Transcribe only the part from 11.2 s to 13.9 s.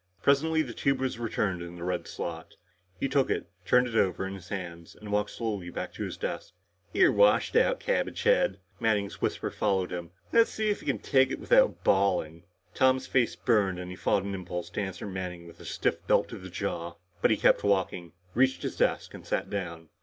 it without bawling!" Tom's face burned